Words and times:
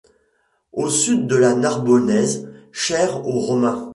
Au 0.73 0.89
sud 0.89 1.31
la 1.31 1.53
Narbonnaise, 1.53 2.49
chère 2.71 3.23
aux 3.27 3.39
Romains. 3.39 3.87